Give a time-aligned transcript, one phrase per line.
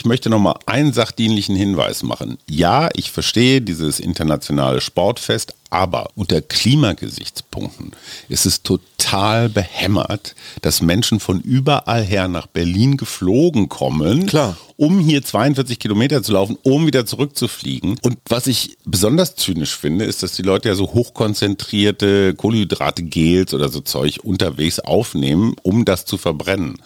[0.00, 2.38] ich möchte noch mal einen sachdienlichen Hinweis machen.
[2.48, 7.92] Ja, ich verstehe dieses internationale Sportfest, aber unter Klimagesichtspunkten
[8.30, 14.56] ist es total behämmert, dass Menschen von überall her nach Berlin geflogen kommen, Klar.
[14.80, 17.98] Um hier 42 Kilometer zu laufen, um wieder zurückzufliegen.
[18.00, 23.52] Und was ich besonders zynisch finde, ist, dass die Leute ja so hochkonzentrierte Kohlenhydrate, Gels
[23.52, 26.78] oder so Zeug unterwegs aufnehmen, um das zu verbrennen.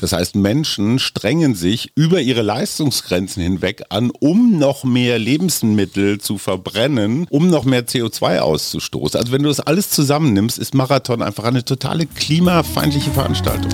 [0.00, 6.38] Das heißt, Menschen strengen sich über ihre Leistungsgrenzen hinweg an, um noch mehr Lebensmittel zu
[6.38, 9.18] verbrennen, um noch mehr CO2 auszustoßen.
[9.18, 13.72] Also wenn du das alles zusammennimmst, ist Marathon einfach eine totale klimafeindliche Veranstaltung.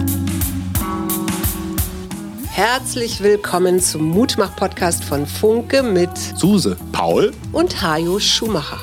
[2.56, 6.78] Herzlich willkommen zum Mutmach-Podcast von Funke mit Suse.
[6.90, 7.32] Paul?
[7.52, 8.80] und Hajo Schumacher.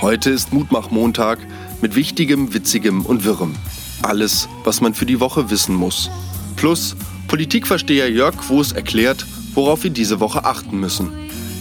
[0.00, 1.38] Heute ist Mutmach-Montag
[1.80, 3.54] mit Wichtigem, Witzigem und Wirrem.
[4.02, 6.10] Alles, was man für die Woche wissen muss.
[6.56, 6.96] Plus
[7.28, 11.12] Politikversteher Jörg Quos erklärt, worauf wir diese Woche achten müssen.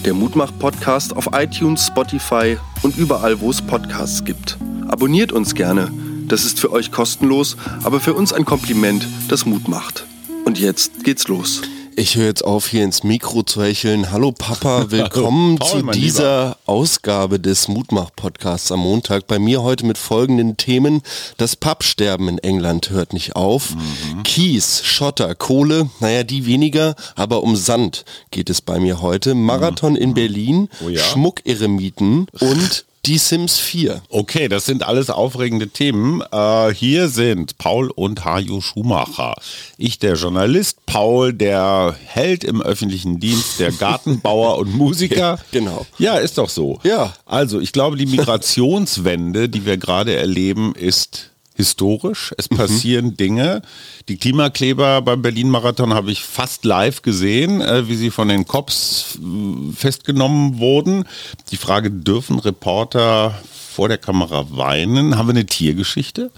[0.06, 4.58] Der Mutmach-Podcast auf iTunes, Spotify und überall, wo es Podcasts gibt.
[4.88, 5.92] Abonniert uns gerne.
[6.28, 10.08] Das ist für euch kostenlos, aber für uns ein Kompliment, das Mut macht.
[10.46, 11.62] Und jetzt geht's los.
[11.96, 14.12] Ich höre jetzt auf, hier ins Mikro zu hecheln.
[14.12, 19.28] Hallo Papa, willkommen Paul, zu dieser Ausgabe des Mutmach-Podcasts am Montag.
[19.28, 21.02] Bei mir heute mit folgenden Themen.
[21.38, 23.76] Das Pappsterben in England hört nicht auf.
[23.76, 24.24] Mhm.
[24.24, 29.36] Kies, Schotter, Kohle, naja, die weniger, aber um Sand geht es bei mir heute.
[29.36, 31.00] Marathon in Berlin, Oh ja.
[31.04, 34.02] Schmuckeremiten und die Sims 4.
[34.10, 36.24] Okay, das sind alles aufregende Themen.
[36.32, 39.36] Äh, hier sind Paul und Hajo Schumacher.
[39.78, 45.38] Ich, der Journalist, Paul, der Held im öffentlichen Dienst, der Gartenbauer und Musiker.
[45.52, 45.86] Genau.
[45.98, 46.80] Ja, ist doch so.
[46.84, 47.14] Ja.
[47.26, 52.34] Also, ich glaube, die Migrationswende, die wir gerade erleben, ist historisch.
[52.38, 53.62] Es passieren Dinge.
[54.08, 59.20] Die Klimakleber beim Berlin-Marathon habe ich fast live gesehen, äh, wie sie von den Cops
[59.22, 61.06] äh, festgenommen wurden.
[61.52, 63.40] Die Frage, dürfen Reporter
[63.74, 65.18] vor der Kamera weinen?
[65.18, 66.32] Haben wir eine Tiergeschichte?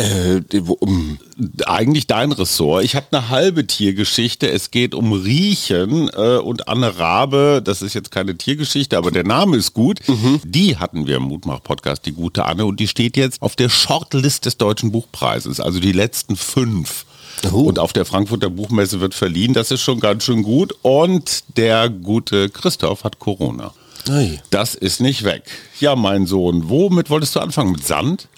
[0.00, 1.18] Äh, um,
[1.66, 2.84] Eigentlich dein Ressort.
[2.84, 4.50] Ich habe eine halbe Tiergeschichte.
[4.50, 7.60] Es geht um Riechen äh, und Anne Rabe.
[7.64, 10.00] Das ist jetzt keine Tiergeschichte, aber der Name ist gut.
[10.44, 12.64] Die hatten wir im Mutmach-Podcast, die gute Anne.
[12.64, 15.60] Und die steht jetzt auf der Shortlist des Deutschen Buchpreises.
[15.60, 17.04] Also die letzten fünf.
[17.52, 17.62] Oh.
[17.62, 19.54] Und auf der Frankfurter Buchmesse wird verliehen.
[19.54, 20.74] Das ist schon ganz schön gut.
[20.82, 23.72] Und der gute Christoph hat Corona.
[24.08, 24.40] Ei.
[24.50, 25.44] Das ist nicht weg.
[25.78, 27.72] Ja, mein Sohn, womit wolltest du anfangen?
[27.72, 28.28] Mit Sand?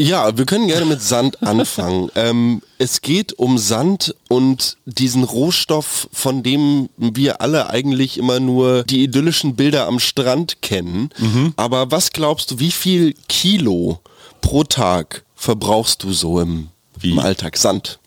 [0.00, 2.10] Ja, wir können gerne mit Sand anfangen.
[2.14, 8.82] ähm, es geht um Sand und diesen Rohstoff, von dem wir alle eigentlich immer nur
[8.84, 11.10] die idyllischen Bilder am Strand kennen.
[11.56, 14.00] Aber was glaubst du, wie viel Kilo
[14.40, 16.68] pro Tag verbrauchst du so im,
[17.02, 17.58] im Alltag?
[17.58, 17.99] Sand.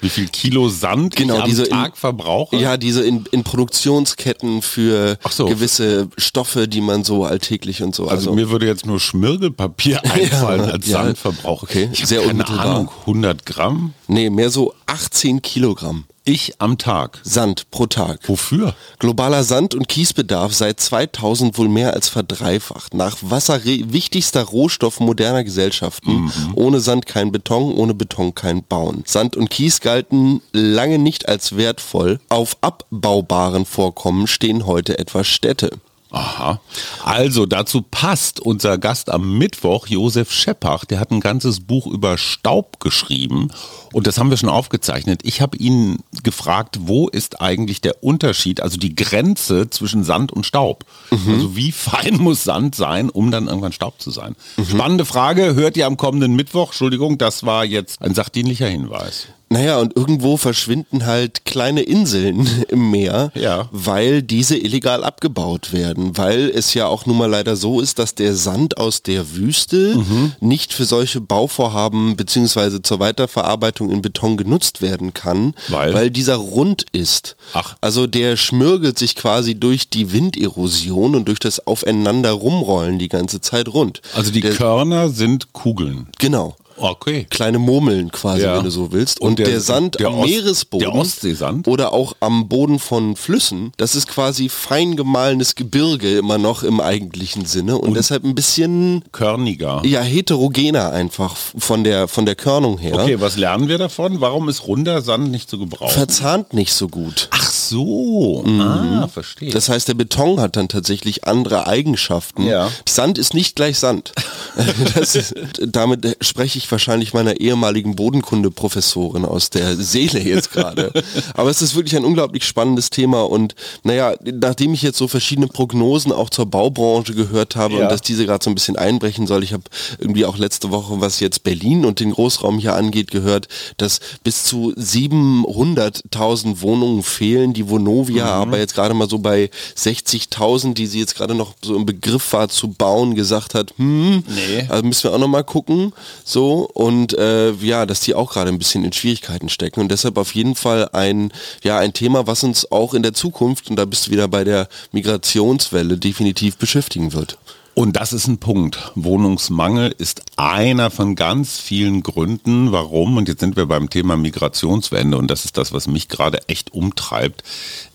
[0.00, 2.56] Wie viel Kilo Sand Genau, ich am diese in- Tag verbrauche?
[2.56, 5.46] Ja, diese in, in Produktionsketten für so.
[5.46, 8.08] gewisse Stoffe, die man so alltäglich und so.
[8.08, 11.02] Also, mir würde jetzt nur Schmirgelpapier einfallen als ja.
[11.04, 11.62] Sandverbrauch.
[11.62, 12.66] Okay, ich sehr keine unmittelbar.
[12.66, 13.94] Ahnung, 100 Gramm?
[14.08, 17.18] nee, mehr so 18 Kilogramm Ich am Tag.
[17.22, 18.20] Sand pro Tag.
[18.28, 18.74] Wofür?
[18.98, 22.92] Globaler Sand- und Kiesbedarf seit 2000 wohl mehr als verdreifacht.
[22.92, 26.30] Nach Wasser wichtigster Rohstoff moderner Gesellschaften.
[26.54, 29.02] Ohne Sand kein Beton, ohne Beton kein Bauen.
[29.06, 32.20] Sand und Kies galten lange nicht als wertvoll.
[32.28, 35.70] Auf abbaubaren Vorkommen stehen heute etwa Städte.
[36.10, 36.60] Aha.
[37.04, 42.18] Also dazu passt unser Gast am Mittwoch, Josef Scheppach, der hat ein ganzes Buch über
[42.18, 43.50] Staub geschrieben
[43.92, 45.20] und das haben wir schon aufgezeichnet.
[45.24, 50.46] Ich habe ihn gefragt, wo ist eigentlich der Unterschied, also die Grenze zwischen Sand und
[50.46, 50.84] Staub?
[51.10, 54.34] Also wie fein muss Sand sein, um dann irgendwann Staub zu sein?
[54.68, 56.68] Spannende Frage, hört ihr am kommenden Mittwoch.
[56.68, 59.28] Entschuldigung, das war jetzt ein sachdienlicher Hinweis.
[59.52, 63.68] Naja, und irgendwo verschwinden halt kleine Inseln im Meer, Ja.
[63.72, 66.16] weil diese illegal abgebaut werden.
[66.16, 69.96] Weil es ja auch nun mal leider so ist, dass der Sand aus der Wüste
[69.96, 70.32] Mhm.
[70.40, 76.10] nicht für solche Bauvorhaben beziehungsweise zur Weiterverarbeitung in Beton genutzt werden kann, Weil?
[76.10, 77.34] dieser rund ist.
[77.52, 77.76] Ach.
[77.80, 83.40] Also der schmürgelt sich quasi durch die Winderosion und durch das Aufeinander rumrollen die ganze
[83.40, 84.00] Zeit rund.
[84.14, 86.06] Also die der, Körner sind Kugeln.
[86.20, 86.54] Genau.
[86.80, 87.26] Okay.
[87.30, 88.56] Kleine Murmeln quasi, Ja.
[88.56, 89.20] wenn du so willst.
[89.20, 91.68] Und Und, der- der, Sand der am Ost- Meeresboden der Ostseesand?
[91.68, 96.80] oder auch am Boden von Flüssen, das ist quasi fein gemahlenes Gebirge immer noch im
[96.80, 99.82] eigentlichen Sinne und, deshalb ein bisschen Körniger.
[99.84, 102.94] ja heterogener einfach von der von der Körnung her.
[102.94, 104.20] Okay, was lernen wir davon?
[104.20, 105.92] Warum ist runder Sand nicht zu gebrauchen?
[105.92, 107.28] Verzahnt nicht so gut.
[107.30, 108.60] Ach so, mhm.
[108.60, 109.50] ah, verstehe.
[109.50, 112.44] Das heißt, der Beton hat dann tatsächlich andere Eigenschaften.
[112.44, 112.68] Ja.
[112.86, 114.12] Sand ist nicht gleich Sand.
[115.00, 115.34] ist,
[115.66, 120.92] damit spreche ich wahrscheinlich meiner ehemaligen Bodenkunde-Professorin aus der Seele jetzt gerade.
[121.34, 125.46] Aber es ist wirklich ein unglaublich spannendes Thema und naja, nachdem ich jetzt so verschiedene
[125.46, 127.82] Prognosen auch zur Baubranche gehört habe ja.
[127.82, 129.62] und dass diese gerade so ein bisschen einbrechen soll, ich habe
[129.98, 133.46] irgendwie auch letzte Woche, was jetzt Berlin und den Großraum hier angeht, gehört,
[133.76, 138.42] dass bis zu 700.000 Wohnungen fehlen, die Vonovia mhm.
[138.42, 142.32] aber jetzt gerade mal so bei 60.000, die sie jetzt gerade noch so im Begriff
[142.32, 144.66] war zu bauen, gesagt hat, hm, nee.
[144.68, 145.92] also müssen wir auch noch mal gucken,
[146.24, 150.18] so und äh, ja, dass die auch gerade ein bisschen in Schwierigkeiten stecken und deshalb
[150.18, 153.84] auf jeden Fall ein ja ein Thema, was uns auch in der Zukunft und da
[153.84, 157.38] bist du wieder bei der Migrationswelle definitiv beschäftigen wird.
[157.72, 158.92] Und das ist ein Punkt.
[158.96, 165.16] Wohnungsmangel ist einer von ganz vielen Gründen, warum, und jetzt sind wir beim Thema Migrationswende,
[165.16, 167.44] und das ist das, was mich gerade echt umtreibt.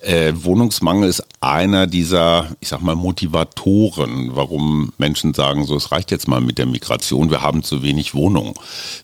[0.02, 6.10] Äh, Wohnungsmangel ist einer dieser, ich sag mal, Motivatoren, warum Menschen sagen, so, es reicht
[6.10, 8.54] jetzt mal mit der Migration, wir haben zu wenig Wohnungen.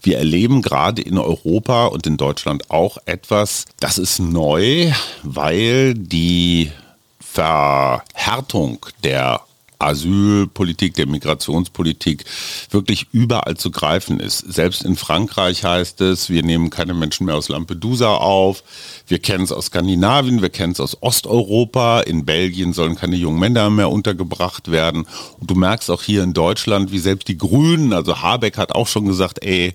[0.02, 4.92] Wir erleben gerade in Europa und in Deutschland auch etwas, das ist neu,
[5.22, 6.72] weil die
[7.20, 9.42] Verhärtung der
[9.82, 12.26] Asylpolitik, der Migrationspolitik
[12.70, 14.40] wirklich überall zu greifen ist.
[14.40, 18.64] Selbst in Frankreich heißt es, wir nehmen keine Menschen mehr aus Lampedusa auf.
[19.08, 22.02] Wir kennen es aus Skandinavien, wir kennen es aus Osteuropa.
[22.02, 25.06] In Belgien sollen keine jungen Männer mehr untergebracht werden.
[25.40, 28.88] Und du merkst auch hier in Deutschland, wie selbst die Grünen, also Habeck hat auch
[28.88, 29.74] schon gesagt, ey,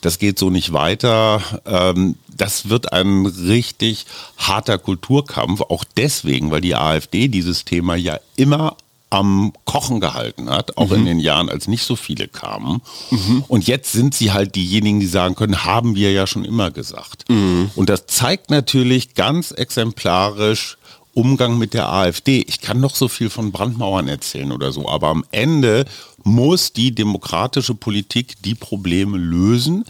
[0.00, 1.40] das geht so nicht weiter.
[1.64, 4.06] Ähm, das wird ein richtig
[4.36, 8.76] harter Kulturkampf, auch deswegen, weil die AfD dieses Thema ja immer
[9.12, 10.96] am Kochen gehalten hat, auch mhm.
[10.96, 12.80] in den Jahren, als nicht so viele kamen.
[13.10, 13.44] Mhm.
[13.46, 17.28] Und jetzt sind sie halt diejenigen, die sagen können, haben wir ja schon immer gesagt.
[17.28, 17.70] Mhm.
[17.76, 20.78] Und das zeigt natürlich ganz exemplarisch
[21.12, 22.42] Umgang mit der AfD.
[22.48, 25.84] Ich kann noch so viel von Brandmauern erzählen oder so, aber am Ende
[26.24, 29.84] muss die demokratische Politik die Probleme lösen,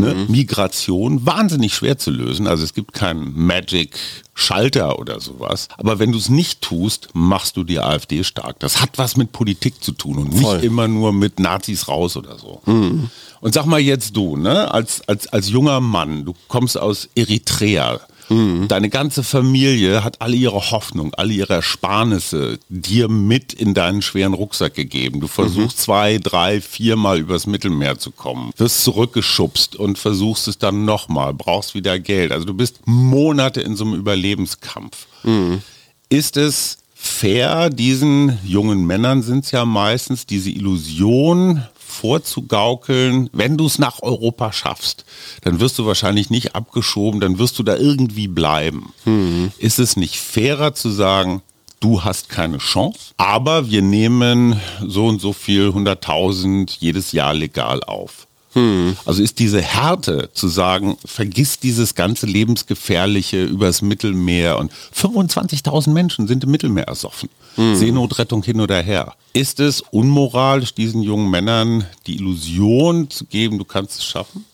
[0.00, 0.14] Ne?
[0.14, 0.32] Mhm.
[0.32, 2.46] Migration wahnsinnig schwer zu lösen.
[2.46, 5.68] Also es gibt keinen Magic-Schalter oder sowas.
[5.76, 8.58] Aber wenn du es nicht tust, machst du die AfD stark.
[8.60, 10.56] Das hat was mit Politik zu tun und Voll.
[10.56, 12.62] nicht immer nur mit Nazis raus oder so.
[12.66, 13.10] Mhm.
[13.40, 18.00] Und sag mal jetzt du, ne, als, als, als junger Mann, du kommst aus Eritrea,
[18.32, 18.68] Mhm.
[18.68, 24.34] Deine ganze Familie hat alle ihre Hoffnung, alle ihre Ersparnisse dir mit in deinen schweren
[24.34, 25.20] Rucksack gegeben.
[25.20, 25.82] Du versuchst mhm.
[25.82, 31.74] zwei, drei, viermal übers Mittelmeer zu kommen, wirst zurückgeschubst und versuchst es dann nochmal, brauchst
[31.74, 32.32] wieder Geld.
[32.32, 35.06] Also du bist Monate in so einem Überlebenskampf.
[35.24, 35.62] Mhm.
[36.08, 41.62] Ist es fair, diesen jungen Männern sind es ja meistens, diese Illusion
[41.92, 45.04] vorzugaukeln, wenn du es nach Europa schaffst,
[45.42, 48.92] dann wirst du wahrscheinlich nicht abgeschoben, dann wirst du da irgendwie bleiben.
[49.04, 49.52] Mhm.
[49.58, 51.42] Ist es nicht fairer zu sagen,
[51.80, 57.82] du hast keine Chance, aber wir nehmen so und so viel 100.000 jedes Jahr legal
[57.84, 58.26] auf?
[58.54, 58.96] Hm.
[59.06, 66.26] Also ist diese Härte zu sagen, vergiss dieses ganze lebensgefährliche übers Mittelmeer und 25.000 Menschen
[66.28, 67.30] sind im Mittelmeer ersoffen.
[67.56, 67.76] Hm.
[67.76, 69.14] Seenotrettung hin oder her.
[69.32, 74.44] Ist es unmoralisch, diesen jungen Männern die Illusion zu geben, du kannst es schaffen?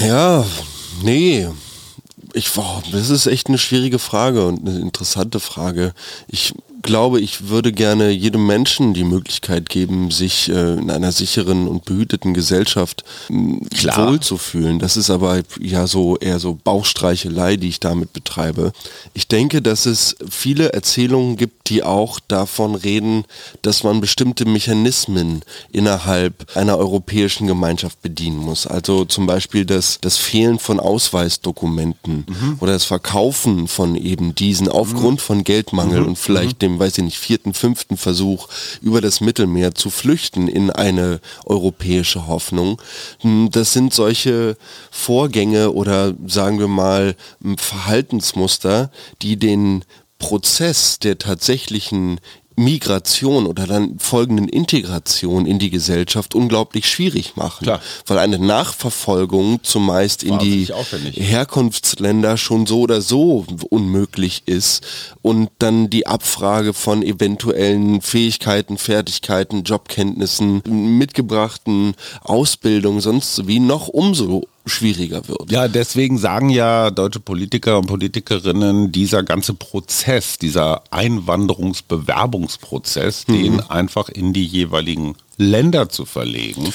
[0.00, 0.44] Ja,
[1.02, 1.48] nee.
[2.32, 5.94] Ich, wow, das ist echt eine schwierige Frage und eine interessante Frage.
[6.26, 11.66] Ich glaube, ich würde gerne jedem Menschen die Möglichkeit geben, sich äh, in einer sicheren
[11.66, 13.04] und behüteten Gesellschaft
[13.74, 14.12] Klar.
[14.12, 14.78] wohlzufühlen.
[14.78, 18.72] Das ist aber ja so eher so Bauchstreichelei, die ich damit betreibe.
[19.14, 23.24] Ich denke, dass es viele Erzählungen gibt, die auch davon reden,
[23.62, 28.66] dass man bestimmte Mechanismen innerhalb einer europäischen Gemeinschaft bedienen muss.
[28.66, 32.58] Also zum Beispiel das, das Fehlen von Ausweisdokumenten mhm.
[32.60, 35.24] oder das Verkaufen von eben diesen aufgrund mhm.
[35.24, 36.08] von Geldmangel mhm.
[36.08, 38.48] und vielleicht dem weiß ich nicht, vierten, fünften Versuch
[38.80, 42.80] über das Mittelmeer zu flüchten in eine europäische Hoffnung.
[43.20, 44.56] Hm, das sind solche
[44.90, 47.16] Vorgänge oder sagen wir mal
[47.56, 48.90] Verhaltensmuster,
[49.22, 49.84] die den
[50.18, 52.20] Prozess der tatsächlichen
[52.56, 57.64] Migration oder dann folgenden Integration in die Gesellschaft unglaublich schwierig machen.
[57.64, 57.80] Klar.
[58.06, 64.84] Weil eine Nachverfolgung zumeist in die Herkunftsländer schon so oder so unmöglich ist
[65.22, 74.44] und dann die Abfrage von eventuellen Fähigkeiten, Fertigkeiten, Jobkenntnissen, mitgebrachten Ausbildung, sonst wie noch umso
[74.66, 75.50] schwieriger wird.
[75.50, 83.32] Ja, deswegen sagen ja deutsche Politiker und Politikerinnen, dieser ganze Prozess, dieser Einwanderungsbewerbungsprozess, mhm.
[83.32, 86.72] den einfach in die jeweiligen Länder zu verlegen.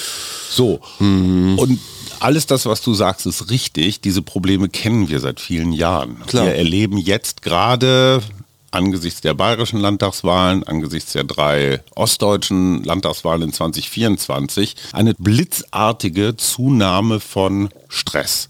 [0.50, 0.79] So.
[1.00, 1.58] Mhm.
[1.58, 1.79] Und
[2.19, 4.01] alles das, was du sagst, ist richtig.
[4.01, 6.22] Diese Probleme kennen wir seit vielen Jahren.
[6.27, 6.46] Klar.
[6.46, 8.22] Wir erleben jetzt gerade
[8.72, 17.70] angesichts der bayerischen Landtagswahlen, angesichts der drei ostdeutschen Landtagswahlen in 2024 eine blitzartige Zunahme von
[17.88, 18.50] Stress.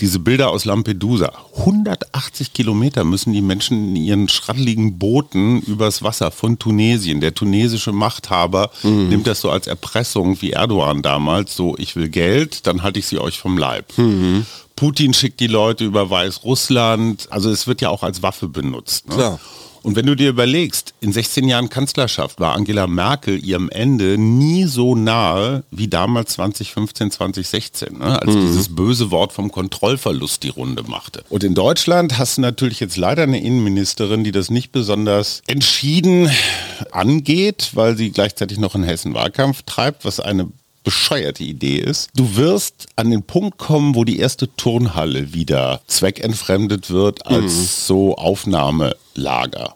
[0.00, 1.32] Diese Bilder aus Lampedusa.
[1.58, 7.20] 180 Kilometer müssen die Menschen in ihren schraddeligen Booten übers Wasser von Tunesien.
[7.20, 8.72] Der tunesische Machthaber
[9.10, 11.54] nimmt das so als Erpressung wie Erdogan damals.
[11.54, 13.92] So, ich will Geld, dann halte ich sie euch vom Leib.
[14.76, 17.28] Putin schickt die Leute über Weißrussland.
[17.30, 19.08] Also es wird ja auch als Waffe benutzt.
[19.08, 19.14] Ne?
[19.14, 19.40] Klar.
[19.84, 24.64] Und wenn du dir überlegst, in 16 Jahren Kanzlerschaft war Angela Merkel ihrem Ende nie
[24.64, 28.20] so nahe wie damals 2015, 2016, ne?
[28.20, 31.22] als dieses böse Wort vom Kontrollverlust die Runde machte.
[31.28, 36.30] Und in Deutschland hast du natürlich jetzt leider eine Innenministerin, die das nicht besonders entschieden
[36.90, 40.48] angeht, weil sie gleichzeitig noch in Hessen Wahlkampf treibt, was eine
[40.84, 42.10] bescheuerte Idee ist.
[42.14, 48.16] Du wirst an den Punkt kommen, wo die erste Turnhalle wieder zweckentfremdet wird als so
[48.16, 49.74] Aufnahmelager.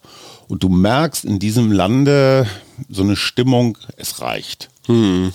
[0.48, 2.46] Und du merkst in diesem Lande
[2.88, 4.70] so eine Stimmung, es reicht.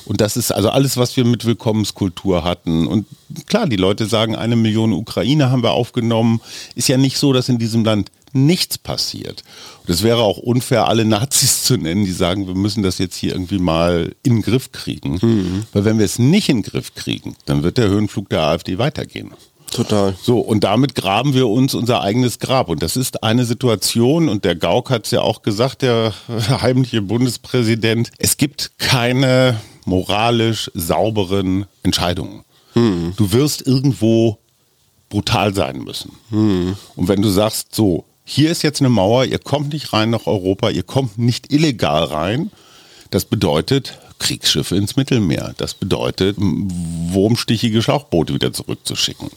[0.05, 2.87] Und das ist also alles, was wir mit Willkommenskultur hatten.
[2.87, 3.05] Und
[3.45, 6.41] klar, die Leute sagen, eine Million Ukrainer haben wir aufgenommen.
[6.73, 9.43] Ist ja nicht so, dass in diesem Land nichts passiert.
[9.81, 13.15] Und es wäre auch unfair, alle Nazis zu nennen, die sagen, wir müssen das jetzt
[13.15, 15.19] hier irgendwie mal in den Griff kriegen.
[15.71, 18.77] Weil wenn wir es nicht in den Griff kriegen, dann wird der Höhenflug der AfD
[18.77, 19.31] weitergehen.
[19.71, 20.15] Total.
[20.21, 22.69] So, und damit graben wir uns unser eigenes Grab.
[22.69, 26.13] Und das ist eine Situation, und der Gauck hat es ja auch gesagt, der
[26.61, 32.43] heimliche Bundespräsident, es gibt keine moralisch sauberen Entscheidungen.
[32.75, 34.39] Du wirst irgendwo
[35.09, 36.13] brutal sein müssen.
[36.95, 40.27] Und wenn du sagst, so, hier ist jetzt eine Mauer, ihr kommt nicht rein nach
[40.27, 42.51] Europa, ihr kommt nicht illegal rein,
[43.09, 45.53] das bedeutet Kriegsschiffe ins Mittelmeer.
[45.57, 49.29] Das bedeutet, wurmstichige Schlauchboote wieder zurückzuschicken.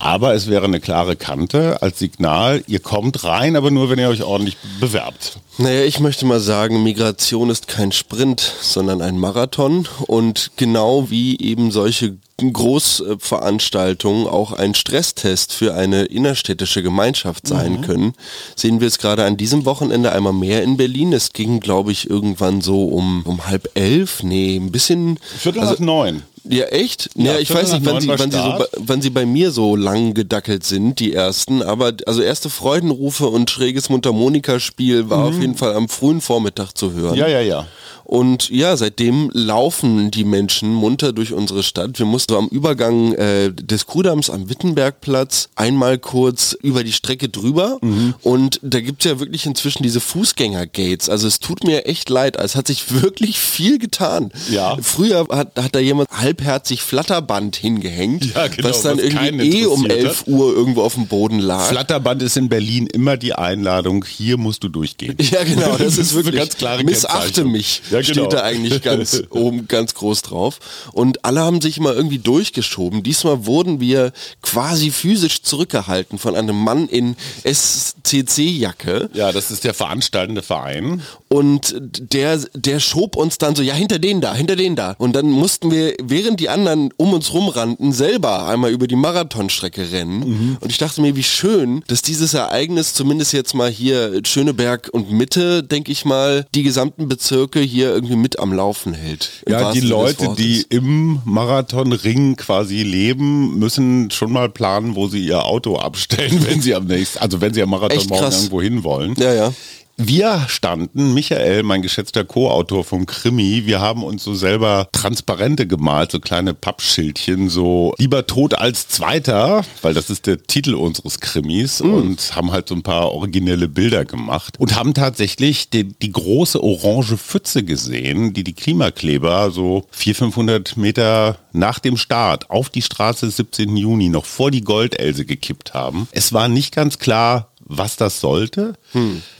[0.00, 4.08] Aber es wäre eine klare Kante als Signal, ihr kommt rein, aber nur, wenn ihr
[4.08, 5.38] euch ordentlich bewerbt.
[5.58, 9.86] Naja, ich möchte mal sagen, Migration ist kein Sprint, sondern ein Marathon.
[10.08, 18.14] Und genau wie eben solche Großveranstaltungen auch ein Stresstest für eine innerstädtische Gemeinschaft sein können,
[18.56, 21.12] sehen wir es gerade an diesem Wochenende einmal mehr in Berlin.
[21.12, 24.22] Es ging, glaube ich, irgendwann so um, um halb elf.
[24.22, 25.18] Nee, ein bisschen.
[25.38, 26.22] Viertel also- nach neun.
[26.44, 27.10] Ja, echt?
[27.14, 29.76] Ja, Ja, ich weiß nicht, wann sie, wann, sie so, wann sie bei mir so
[29.76, 31.62] lang gedackelt sind, die ersten.
[31.62, 36.92] Aber also erste Freudenrufe und schräges Mundharmonikaspiel war auf jeden Fall am frühen Vormittag zu
[36.92, 37.12] hören.
[37.12, 37.18] Mhm.
[37.20, 37.66] Ja, ja, ja.
[38.12, 41.98] Und ja, seitdem laufen die Menschen munter durch unsere Stadt.
[41.98, 47.30] Wir mussten so am Übergang äh, des Kuhdamms am Wittenbergplatz einmal kurz über die Strecke
[47.30, 47.78] drüber.
[47.80, 48.12] Mhm.
[48.20, 51.08] Und da gibt's ja wirklich inzwischen diese Fußgängergates.
[51.08, 52.36] Also es tut mir echt leid.
[52.36, 54.30] Es hat sich wirklich viel getan.
[54.50, 54.76] Ja.
[54.82, 59.64] Früher hat, hat da jemand halbherzig Flatterband hingehängt, Ja, genau, was dann was irgendwie eh
[59.64, 60.08] um interessierte.
[60.08, 61.66] 11 Uhr irgendwo auf dem Boden lag.
[61.66, 65.16] Flatterband ist in Berlin immer die Einladung, hier musst du durchgehen.
[65.18, 67.80] Ja, genau, das, ist wirklich ganz klare missachte mich.
[67.90, 68.26] Ja, genau.
[68.26, 70.58] Steht da eigentlich ganz oben ganz groß drauf.
[70.92, 73.02] Und alle haben sich immer irgendwie durchgeschoben.
[73.02, 79.10] Diesmal wurden wir quasi physisch zurückgehalten von einem Mann in SCC-Jacke.
[79.14, 81.02] Ja, das ist der veranstaltende Verein.
[81.28, 84.94] Und der, der schob uns dann so, ja, hinter den da, hinter den da.
[84.98, 89.92] Und dann mussten wir, während die anderen um uns rumrannten, selber einmal über die Marathonstrecke
[89.92, 90.58] rennen.
[90.60, 95.10] Und ich dachte mir, wie schön, dass dieses Ereignis zumindest jetzt mal hier Schöneberg und
[95.10, 99.30] Mitte, denke ich mal, die gesamten Bezirke hier irgendwie mit am Laufen hält.
[99.48, 105.44] Ja, die Leute, die im Marathonring quasi leben, müssen schon mal planen, wo sie ihr
[105.44, 109.14] Auto abstellen, wenn sie am nächsten, also wenn sie am Marathon morgen irgendwo hin wollen.
[109.18, 109.52] Ja, ja.
[109.96, 116.12] Wir standen, Michael, mein geschätzter Co-Autor vom Krimi, wir haben uns so selber Transparente gemalt,
[116.12, 121.80] so kleine Pappschildchen, so lieber tot als Zweiter, weil das ist der Titel unseres Krimis
[121.80, 126.62] und haben halt so ein paar originelle Bilder gemacht und haben tatsächlich die, die große
[126.62, 132.82] orange Pfütze gesehen, die die Klimakleber so 400, 500 Meter nach dem Start auf die
[132.82, 133.76] Straße des 17.
[133.76, 136.08] Juni noch vor die Goldelse gekippt haben.
[136.12, 138.74] Es war nicht ganz klar, was das sollte.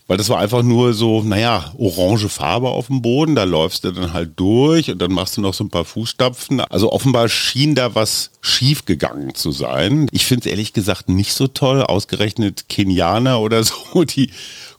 [0.07, 3.93] Weil das war einfach nur so, naja, orange Farbe auf dem Boden, da läufst du
[3.93, 6.61] dann halt durch und dann machst du noch so ein paar Fußstapfen.
[6.61, 10.09] Also offenbar schien da was schief gegangen zu sein.
[10.12, 14.31] Ich finde es ehrlich gesagt nicht so toll, ausgerechnet Kenianer oder so, die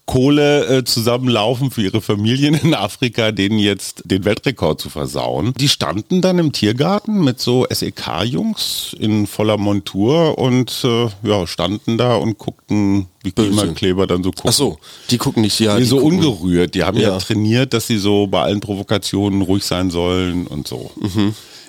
[0.05, 5.53] Kohle äh, zusammenlaufen für ihre Familien in Afrika, denen jetzt den Weltrekord zu versauen.
[5.57, 11.97] Die standen dann im Tiergarten mit so SEK-Jungs in voller Montur und äh, ja, standen
[11.97, 14.49] da und guckten, wie Klimakleber dann so gucken.
[14.49, 14.77] Ach so,
[15.09, 15.75] die gucken nicht, ja.
[15.75, 16.17] Nee, die so gucken.
[16.17, 16.75] ungerührt.
[16.75, 17.09] Die haben ja.
[17.09, 17.17] Ja.
[17.19, 20.91] trainiert, dass sie so bei allen Provokationen ruhig sein sollen und so.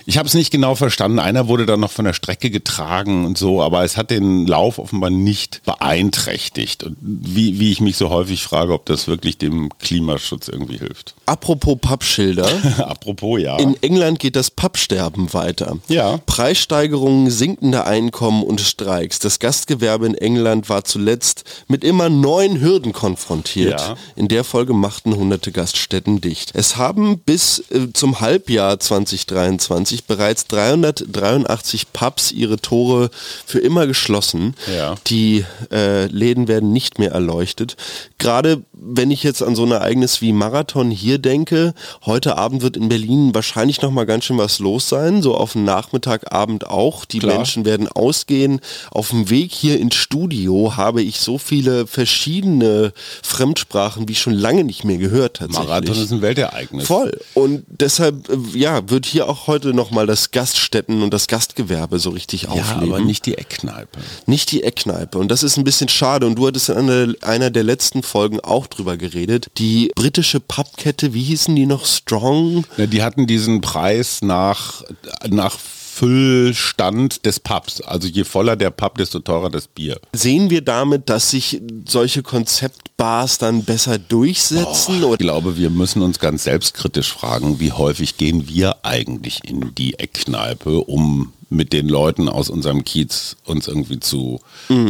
[0.06, 1.18] Ich habe es nicht genau verstanden.
[1.18, 4.78] Einer wurde dann noch von der Strecke getragen und so, aber es hat den Lauf
[4.78, 6.82] offenbar nicht beeinträchtigt.
[6.84, 11.14] Und wie, wie ich mich so häufig frage, ob das wirklich dem Klimaschutz irgendwie hilft.
[11.26, 12.48] Apropos Pappschilder.
[12.78, 13.56] Apropos, ja.
[13.58, 15.78] In England geht das Pappsterben weiter.
[15.88, 16.18] Ja.
[16.26, 19.18] Preissteigerungen, sinkende Einkommen und Streiks.
[19.18, 23.80] Das Gastgewerbe in England war zuletzt mit immer neuen Hürden konfrontiert.
[23.80, 23.96] Ja.
[24.16, 26.50] In der Folge machten hunderte Gaststätten dicht.
[26.54, 33.10] Es haben bis äh, zum Halbjahr 2023 bereits 383 Pubs ihre Tore
[33.46, 34.56] für immer geschlossen.
[34.76, 34.96] Ja.
[35.06, 37.76] Die äh, Läden werden nicht mehr erleuchtet.
[38.18, 41.74] Gerade wenn ich jetzt an so ein Ereignis wie Marathon hier denke,
[42.04, 45.52] heute Abend wird in Berlin wahrscheinlich noch mal ganz schön was los sein, so auf
[45.52, 47.04] dem Nachmittagabend auch.
[47.04, 47.36] Die Klar.
[47.36, 48.60] Menschen werden ausgehen.
[48.90, 54.64] Auf dem Weg hier ins Studio habe ich so viele verschiedene Fremdsprachen wie schon lange
[54.64, 55.68] nicht mehr gehört tatsächlich.
[55.68, 56.86] Marathon ist ein Weltereignis.
[56.86, 57.18] Voll.
[57.34, 62.10] Und deshalb, äh, ja, wird hier auch heute nochmal das Gaststätten und das Gastgewerbe so
[62.10, 62.94] richtig Ja, aufleben.
[62.94, 63.98] aber nicht die Eckkneipe.
[64.26, 65.18] Nicht die Eckkneipe.
[65.18, 66.26] Und das ist ein bisschen schade.
[66.26, 69.48] Und du hattest in einer, einer der letzten Folgen auch drüber geredet.
[69.58, 71.84] Die britische Pubkette, wie hießen die noch?
[71.84, 72.64] Strong?
[72.78, 74.82] Ja, die hatten diesen Preis nach,
[75.28, 75.58] nach
[75.94, 77.80] Füllstand des Pubs.
[77.80, 80.00] Also je voller der Pub, desto teurer das Bier.
[80.12, 84.96] Sehen wir damit, dass sich solche Konzeptbars dann besser durchsetzen?
[84.96, 89.72] Ich Oder glaube, wir müssen uns ganz selbstkritisch fragen, wie häufig gehen wir eigentlich in
[89.76, 94.40] die Eckkneipe, um mit den Leuten aus unserem Kiez uns irgendwie zu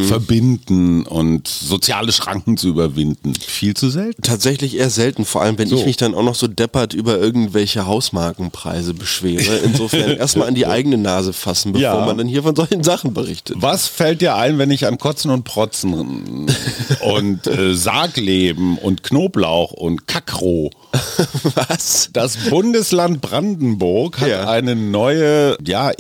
[0.09, 3.35] verbinden und soziale Schranken zu überwinden.
[3.35, 4.23] Viel zu selten.
[4.23, 5.77] tatsächlich eher selten, vor allem wenn So.
[5.77, 9.57] ich mich dann auch noch so deppert über irgendwelche Hausmarkenpreise beschwere.
[9.65, 12.07] Insofern erstmal an die eigene Nase fassen, bevor Ja.
[12.07, 13.57] man dann hier von solchen Sachen berichtet.
[13.61, 15.95] Was fällt dir ein, wenn ich an Kotzen und Protzen
[17.01, 20.71] und äh, Sargleben und Knoblauch und Kakro
[21.69, 22.11] Was?
[22.13, 24.49] Das Bundesland Brandenburg hat Ja.
[24.49, 25.91] eine neue ja,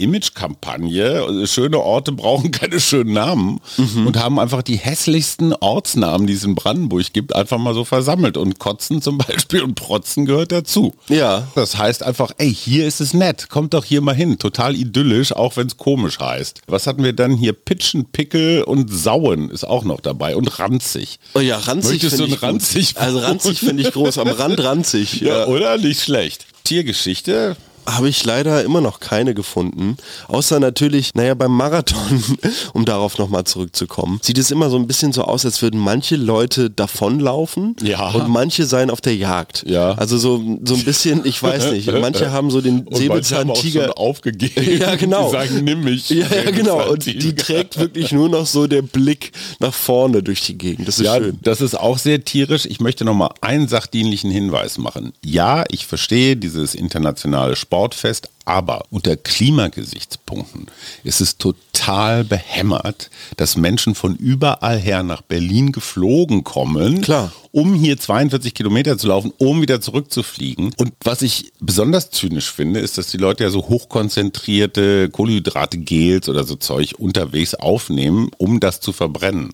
[0.44, 1.46] Imagekampagne.
[1.46, 6.54] Schöne Orte brauchen keine schönen Namen und haben einfach die hässlichsten Ortsnamen, die es in
[6.54, 8.36] Brandenburg gibt, einfach mal so versammelt.
[8.36, 10.94] Und Kotzen zum Beispiel und Protzen gehört dazu.
[11.08, 11.48] Ja.
[11.54, 14.38] Das heißt einfach, ey, hier ist es nett, kommt doch hier mal hin.
[14.38, 16.62] Total idyllisch, auch wenn es komisch heißt.
[16.66, 17.52] Was hatten wir dann hier?
[17.52, 21.18] Pitchen, Pickel und Sauen ist auch noch dabei und ranzig.
[21.34, 24.62] Oh ja, ranzig Möchtest finde du ein ranzig Also ranzig finde ich groß, am Rand
[24.62, 25.20] ranzig.
[25.24, 25.46] Ja, Ja.
[25.46, 25.78] oder?
[25.78, 26.46] Nicht schlecht.
[26.64, 29.96] Tiergeschichte, Habe ich leider immer noch keine gefunden.
[30.28, 32.22] Außer natürlich, naja, beim Marathon,
[32.72, 36.16] um darauf nochmal zurückzukommen, sieht es immer so ein bisschen so aus, als würden manche
[36.16, 38.10] Leute davonlaufen Ja.
[38.10, 39.64] und manche seien auf der Jagd.
[39.66, 39.92] Ja.
[39.92, 43.98] Also so, so ein bisschen, ich weiß nicht, manche haben so den Säbelzahntiger.
[43.98, 44.54] aufgegeben.
[44.84, 45.26] Ja, genau.
[45.26, 46.08] Die sagen, nimm mich.
[46.10, 46.90] Ja, ja, genau.
[46.90, 50.88] Und die trägt wirklich nur noch so der Blick nach vorne durch die Gegend.
[50.88, 51.38] Das ist Ja, schön.
[51.42, 52.66] das ist auch sehr tierisch.
[52.66, 55.12] Ich möchte noch mal einen sachdienlichen Hinweis machen.
[55.24, 60.66] Ja, ich verstehe dieses internationale Sportfest, aber unter Klimagesichtspunkten
[61.02, 67.32] ist es total behämmert, dass Menschen von überall her nach Berlin geflogen kommen, Klar.
[67.52, 70.72] um hier 42 Kilometer zu laufen, um wieder zurückzufliegen.
[70.76, 76.28] Und was ich besonders zynisch finde, ist, dass die Leute ja so hochkonzentrierte Kohlenhydrate, Gels
[76.28, 79.52] oder so Zeug unterwegs aufnehmen, um das zu verbrennen.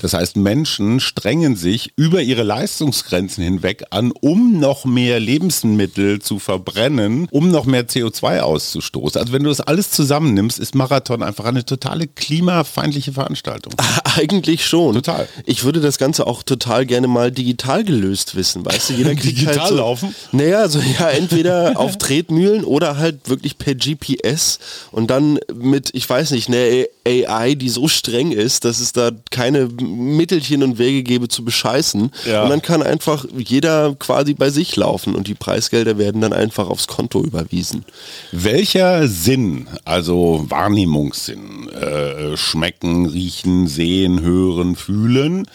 [0.00, 6.38] Das heißt, Menschen strengen sich über ihre Leistungsgrenzen hinweg an, um noch mehr Lebensmittel zu
[6.38, 9.20] verbrennen, um noch mehr CO2 auszustoßen.
[9.20, 13.74] Also wenn du das alles zusammennimmst, ist Marathon einfach eine totale klimafeindliche Veranstaltung.
[14.16, 14.94] Eigentlich schon.
[14.94, 15.28] Total.
[15.46, 18.94] Ich würde das Ganze auch total gerne mal digital gelöst wissen, weißt du?
[18.94, 20.14] Jeder kriegt Digital halt so, laufen?
[20.32, 24.58] Naja, so ja, entweder auf Tretmühlen oder halt wirklich per GPS
[24.92, 29.10] und dann mit, ich weiß nicht, einer AI, die so streng ist, dass es da
[29.30, 32.10] keine Mittelchen und Wege gäbe zu bescheißen.
[32.26, 32.42] Ja.
[32.42, 36.68] Und dann kann einfach jeder quasi bei sich laufen und die Preisgelder werden dann einfach
[36.68, 37.84] aufs Konto überwiesen.
[38.32, 45.46] Welcher Sinn, also Wahrnehmungssinn, äh, schmecken, riechen, sehen, hören, fühlen,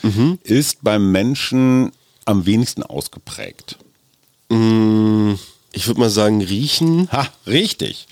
[0.43, 1.91] ist beim Menschen
[2.25, 3.77] am wenigsten ausgeprägt?
[5.71, 7.09] Ich würde mal sagen, riechen.
[7.11, 8.07] Ha, richtig.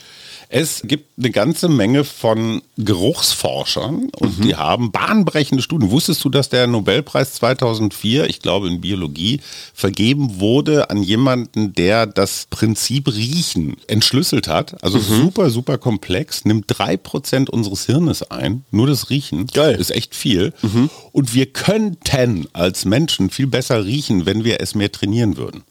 [0.55, 5.89] Es gibt eine ganze Menge von Geruchsforschern und die haben bahnbrechende Studien.
[5.89, 9.41] Wusstest du, dass der Nobelpreis 2004, ich glaube in Biologie,
[9.73, 14.83] vergeben wurde an jemanden, der das Prinzip Riechen entschlüsselt hat?
[14.83, 19.47] Also super, super komplex, nimmt drei Prozent unseres Hirnes ein, nur das Riechen.
[19.47, 19.75] Geil.
[19.79, 20.53] Ist echt viel.
[21.11, 25.63] Und wir könnten als Menschen viel besser riechen, wenn wir es mehr trainieren würden.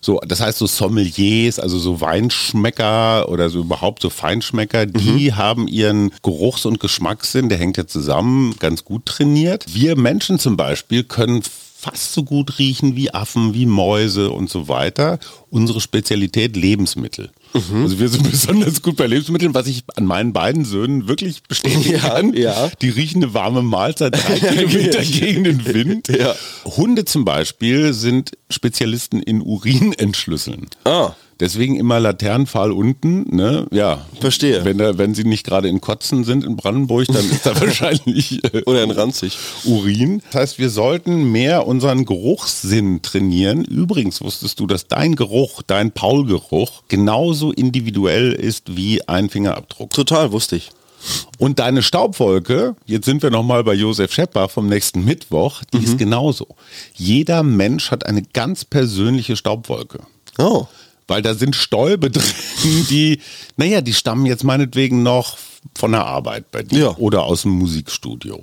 [0.00, 5.68] So, das heißt so Sommeliers, also so Weinschmecker oder so überhaupt so Feinschmecker, die haben
[5.68, 9.64] ihren Geruchs- und Geschmackssinn, der hängt ja zusammen, ganz gut trainiert.
[9.68, 14.68] Wir Menschen zum Beispiel können fast so gut riechen wie Affen, wie Mäuse und so
[14.68, 15.18] weiter.
[15.48, 17.30] Unsere Spezialität Lebensmittel.
[17.52, 21.92] Also wir sind besonders gut bei Lebensmitteln, was ich an meinen beiden Söhnen wirklich bestätigen
[21.94, 22.34] Ja, kann.
[22.34, 22.70] ja.
[22.80, 26.08] Die riechen eine warme Mahlzeit drei Kilometer gegen den Wind.
[26.08, 26.34] Ja.
[26.64, 30.68] Hunde zum Beispiel sind Spezialisten in Urin entschlüsseln.
[30.84, 31.12] Ah.
[31.40, 33.66] Deswegen immer Laternenpfahl unten, ne?
[33.70, 34.06] Ja.
[34.20, 34.64] Verstehe.
[34.64, 38.44] Wenn, da, wenn sie nicht gerade in Kotzen sind in Brandenburg, dann ist da wahrscheinlich
[38.44, 39.38] äh, Oder in Ranzig.
[39.64, 40.22] Urin.
[40.30, 43.64] Das heißt, wir sollten mehr unseren Geruchssinn trainieren.
[43.64, 49.90] Übrigens wusstest du, dass dein Geruch, dein Paulgeruch, genauso individuell ist wie ein Fingerabdruck.
[49.90, 50.70] Total, wusste ich.
[51.38, 55.96] Und deine Staubwolke, jetzt sind wir nochmal bei Josef Schepper vom nächsten Mittwoch, die ist
[55.96, 56.46] genauso.
[56.94, 60.00] Jeder Mensch hat eine ganz persönliche Staubwolke.
[60.38, 60.66] Oh.
[61.10, 62.22] Weil da sind Stäube drin,
[62.88, 63.18] die,
[63.56, 65.36] naja, die stammen jetzt meinetwegen noch
[65.76, 66.96] von der Arbeit bei dir Ja.
[66.98, 68.42] oder aus dem Musikstudio.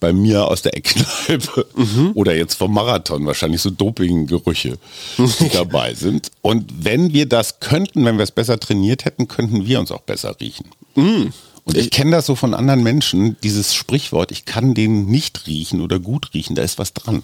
[0.00, 1.66] Bei mir aus der Eckkneipe
[2.14, 4.78] oder jetzt vom Marathon, wahrscheinlich so Dopinggerüche,
[5.18, 6.30] die dabei sind.
[6.42, 10.00] Und wenn wir das könnten, wenn wir es besser trainiert hätten, könnten wir uns auch
[10.00, 10.66] besser riechen.
[10.94, 15.82] Und ich kenne das so von anderen Menschen, dieses Sprichwort, ich kann den nicht riechen
[15.82, 17.22] oder gut riechen, da ist was dran.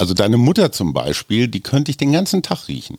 [0.00, 2.96] Also deine Mutter zum Beispiel, die könnte ich den ganzen Tag riechen.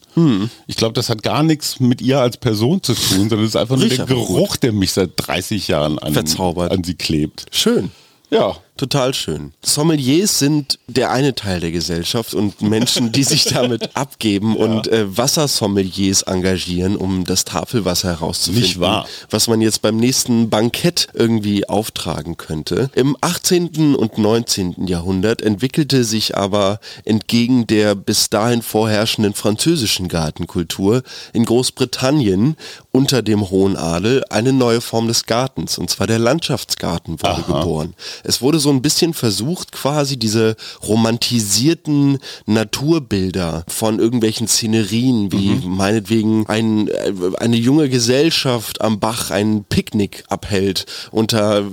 [0.67, 3.55] Ich glaube, das hat gar nichts mit ihr als Person zu tun, sondern es ist
[3.55, 4.27] einfach nur Riecht der einfach gut.
[4.27, 7.47] Geruch, der mich seit 30 Jahren an, an sie klebt.
[7.51, 7.89] Schön.
[8.29, 8.55] Ja.
[8.81, 9.53] Total schön.
[9.61, 15.15] Sommeliers sind der eine Teil der Gesellschaft und Menschen, die sich damit abgeben und äh,
[15.15, 18.63] Wassersommeliers engagieren, um das Tafelwasser herauszufinden.
[18.63, 19.07] Nicht wahr.
[19.29, 22.89] Was man jetzt beim nächsten Bankett irgendwie auftragen könnte.
[22.95, 23.95] Im 18.
[23.95, 24.87] und 19.
[24.87, 32.55] Jahrhundert entwickelte sich aber entgegen der bis dahin vorherrschenden französischen Gartenkultur in Großbritannien
[32.89, 37.93] unter dem Hohen Adel eine neue Form des Gartens, und zwar der Landschaftsgarten wurde geboren.
[38.23, 40.55] Es wurde so ein bisschen versucht, quasi diese
[40.87, 49.63] romantisierten Naturbilder von irgendwelchen Szenerien, wie meinetwegen ein, äh, eine junge Gesellschaft am Bach ein
[49.69, 51.63] Picknick abhält unter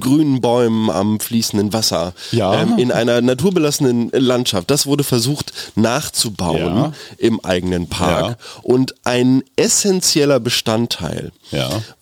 [0.00, 2.62] grünen Bäumen am fließenden Wasser Ja.
[2.62, 4.70] ähm, in einer naturbelassenen Landschaft.
[4.70, 6.92] Das wurde versucht nachzubauen Ja.
[7.18, 8.26] im eigenen Park.
[8.30, 8.36] Ja.
[8.62, 11.32] Und ein essentieller Bestandteil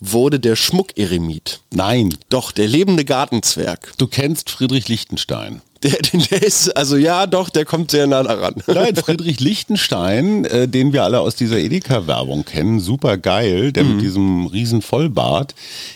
[0.00, 1.60] wurde der Schmuckeremit.
[1.72, 3.92] Nein, Doch, der lebende Gartenzwerg.
[3.98, 5.60] Du kennst Friedrich Lichtenstein.
[5.82, 8.54] Der, der ist, also ja, doch, der kommt sehr nah daran.
[8.66, 14.00] Nein, Friedrich Lichtenstein, äh, den wir alle aus dieser Edeka-Werbung kennen, super geil, der mit
[14.00, 15.54] diesem riesen Vollbart,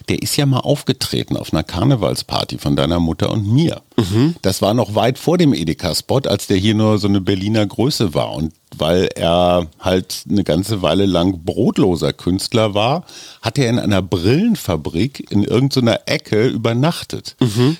[0.09, 3.83] der ist ja mal aufgetreten auf einer Karnevalsparty von deiner Mutter und mir.
[4.43, 8.15] Das war noch weit vor dem Edeka-Spot, als der hier nur so eine Berliner Größe
[8.15, 8.33] war.
[8.35, 13.05] Und weil er halt eine ganze Weile lang brotloser Künstler war,
[13.41, 17.37] hat er in einer Brillenfabrik in irgendeiner Ecke übernachtet.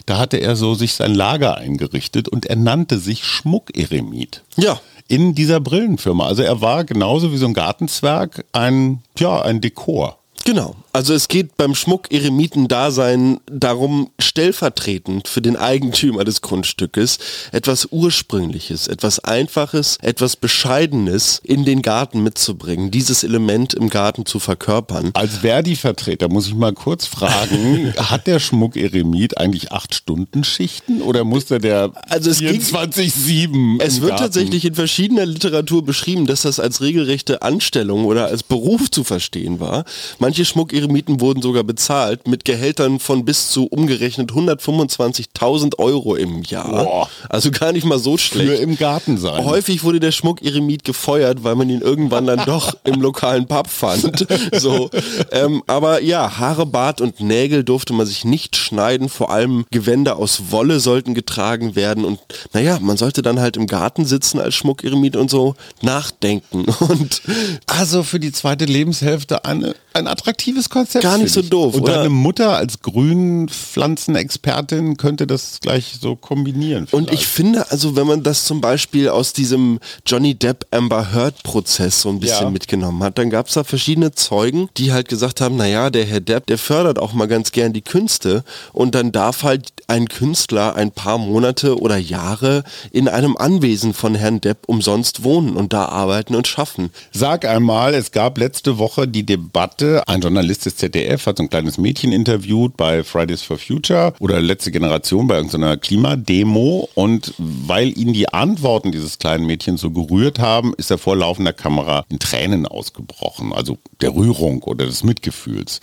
[0.07, 4.81] Da hatte er so sich sein Lager eingerichtet und er nannte sich Schmuckeremit Ja.
[5.09, 6.27] in dieser Brillenfirma.
[6.27, 10.19] Also er war genauso wie so ein Gartenzwerg ein, ja, ein Dekor.
[10.45, 10.75] Genau.
[10.95, 17.19] Also es geht beim Schmuck-Eremiten-Dasein darum, stellvertretend für den Eigentümer des Grundstückes
[17.51, 24.39] etwas Ursprüngliches, etwas Einfaches, etwas Bescheidenes in den Garten mitzubringen, dieses Element im Garten zu
[24.39, 25.11] verkörpern.
[25.15, 31.25] Als Verdi-Vertreter muss ich mal kurz fragen, hat der Schmuck-Eremit eigentlich acht Stunden Schichten oder
[31.25, 34.25] musste der Also es ging- 24-7 Es wird Garten?
[34.25, 39.59] tatsächlich in verschiedener Literatur beschrieben, dass das als regelrechte Anstellung oder als Beruf zu verstehen
[39.59, 39.85] war.
[40.19, 40.45] Manche
[40.83, 46.85] Schmuckeremiten wurden sogar bezahlt mit Gehältern von bis zu umgerechnet 125.000 Euro im Jahr.
[46.85, 47.09] Boah.
[47.29, 48.63] Also gar nicht mal so für schlecht.
[48.63, 49.45] im Garten sein.
[49.45, 54.27] Häufig wurde der Schmuckeremit gefeuert, weil man ihn irgendwann dann doch im lokalen Pub fand.
[54.53, 54.91] So,
[55.31, 59.09] ähm, aber ja, Haare, Bart und Nägel durfte man sich nicht schneiden.
[59.09, 62.05] Vor allem Gewänder aus Wolle sollten getragen werden.
[62.05, 62.19] Und
[62.53, 66.65] naja, man sollte dann halt im Garten sitzen als Schmuckeremit und so nachdenken.
[66.83, 67.23] Und
[67.67, 71.03] Also für die zweite Lebenshälfte eine, ein attraktives Konzept.
[71.03, 71.95] Gar nicht so doof, Und oder?
[71.99, 76.87] deine Mutter als Grünpflanzenexpertin könnte das gleich so kombinieren.
[76.91, 77.33] Und ich vielleicht.
[77.33, 82.09] finde, also wenn man das zum Beispiel aus diesem Johnny Depp Amber Heard Prozess so
[82.09, 82.51] ein bisschen Ja.
[82.51, 86.21] mitgenommen hat, dann gab es da verschiedene Zeugen, die halt gesagt haben, naja, der Herr
[86.21, 90.77] Depp, der fördert auch mal ganz gern die Künste und dann darf halt ein Künstler
[90.77, 95.87] ein paar Monate oder Jahre in einem Anwesen von Herrn Depp umsonst wohnen und da
[95.87, 96.91] arbeiten und schaffen.
[97.13, 101.51] Sag einmal, es gab letzte Woche die Debatte, ein Journalist des ZDF hat so ein
[101.51, 107.97] kleines Mädchen interviewt bei Fridays for Future oder letzte Generation bei irgendeiner Klimademo und weil
[107.99, 112.19] ihn die Antworten dieses kleinen Mädchens so gerührt haben, ist er vor laufender Kamera in
[112.19, 115.81] Tränen ausgebrochen, also der Rührung oder des Mitgefühls.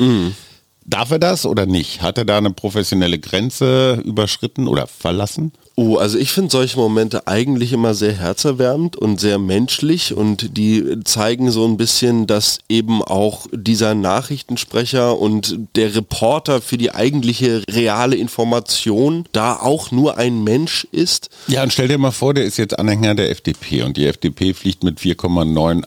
[0.85, 2.01] Darf er das oder nicht?
[2.01, 5.51] Hat er da eine professionelle Grenze überschritten oder verlassen?
[5.81, 10.83] Oh, also ich finde solche Momente eigentlich immer sehr herzerwärmend und sehr menschlich und die
[11.05, 17.63] zeigen so ein bisschen, dass eben auch dieser Nachrichtensprecher und der Reporter für die eigentliche
[17.69, 21.29] reale Information da auch nur ein Mensch ist.
[21.47, 24.53] Ja, und stell dir mal vor, der ist jetzt Anhänger der FDP und die FDP
[24.53, 25.83] fliegt mit 4,98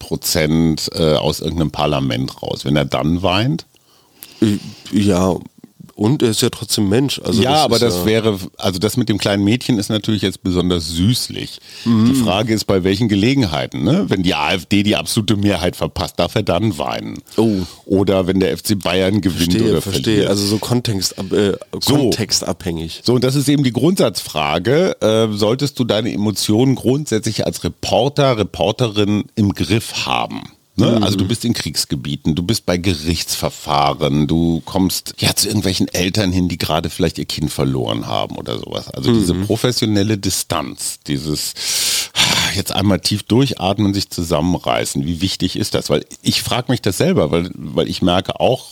[0.00, 2.64] Prozent äh, aus irgendeinem Parlament raus.
[2.64, 3.64] Wenn er dann weint?
[4.42, 4.58] Äh,
[4.90, 5.36] ja,
[5.96, 7.20] und er ist ja trotzdem Mensch.
[7.24, 10.20] Also ja, das aber das ja wäre, also das mit dem kleinen Mädchen ist natürlich
[10.20, 11.58] jetzt besonders süßlich.
[11.86, 12.12] Mhm.
[12.12, 14.04] Die Frage ist, bei welchen Gelegenheiten, ne?
[14.08, 17.22] Wenn die AfD die absolute Mehrheit verpasst, darf er dann weinen.
[17.38, 17.62] Oh.
[17.86, 20.04] Oder wenn der FC Bayern gewinnt verstehe, oder verstehe.
[20.04, 20.28] verliert.
[20.28, 21.54] Also so, Kontext, äh,
[21.84, 23.00] kontextabhängig.
[23.02, 25.00] So, und das ist eben die Grundsatzfrage.
[25.00, 30.42] Äh, solltest du deine Emotionen grundsätzlich als Reporter, Reporterin im Griff haben?
[30.76, 30.92] Ne?
[30.92, 31.02] Mhm.
[31.02, 36.32] Also du bist in Kriegsgebieten, du bist bei Gerichtsverfahren, du kommst ja zu irgendwelchen Eltern
[36.32, 38.88] hin, die gerade vielleicht ihr Kind verloren haben oder sowas.
[38.90, 39.18] Also mhm.
[39.20, 41.54] diese professionelle Distanz, dieses
[42.54, 45.88] jetzt einmal tief durchatmen, sich zusammenreißen, wie wichtig ist das?
[45.90, 48.66] Weil ich frage mich das selber, weil, weil ich merke auch